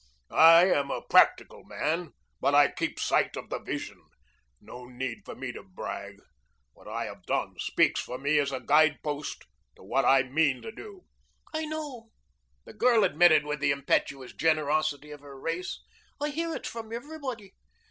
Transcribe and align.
I 0.31 0.65
am 0.65 0.89
a 0.89 1.03
practical 1.03 1.63
man, 1.63 2.13
but 2.39 2.55
I 2.55 2.71
keep 2.71 2.99
sight 2.99 3.37
of 3.37 3.51
the 3.51 3.59
vision. 3.59 4.01
No 4.59 4.85
need 4.85 5.19
for 5.25 5.35
me 5.35 5.51
to 5.51 5.61
brag. 5.61 6.17
What 6.73 6.87
I 6.87 7.05
have 7.05 7.21
done 7.27 7.53
speaks 7.59 8.01
for 8.01 8.17
me 8.17 8.39
as 8.39 8.51
a 8.51 8.59
guidepost 8.59 9.45
to 9.75 9.83
what 9.83 10.03
I 10.03 10.23
mean 10.23 10.63
to 10.63 10.71
do." 10.71 11.01
"I 11.53 11.65
know," 11.65 12.09
the 12.65 12.73
girl 12.73 13.03
admitted 13.03 13.45
with 13.45 13.59
the 13.59 13.69
impetuous 13.69 14.33
generosity 14.33 15.11
of 15.11 15.19
her 15.19 15.39
race. 15.39 15.79
"I 16.19 16.29
hear 16.29 16.55
it 16.55 16.65
from 16.65 16.91
everybody. 16.91 17.53